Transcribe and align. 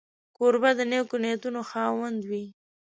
کوربه 0.35 0.71
د 0.77 0.81
نېکو 0.91 1.17
نیتونو 1.23 1.61
خاوند 1.69 2.19
وي. 2.29 2.45